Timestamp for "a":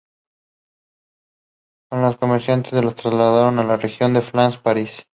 3.59-3.63